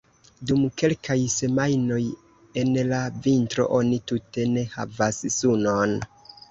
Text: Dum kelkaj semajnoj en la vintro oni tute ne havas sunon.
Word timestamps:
Dum 0.51 0.61
kelkaj 0.81 1.17
semajnoj 1.33 2.01
en 2.63 2.73
la 2.95 3.05
vintro 3.29 3.69
oni 3.83 4.03
tute 4.15 4.51
ne 4.57 4.69
havas 4.77 5.25
sunon. 5.41 5.99